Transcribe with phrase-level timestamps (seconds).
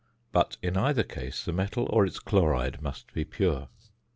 [0.31, 3.67] But in either case the metal or its chloride must be pure.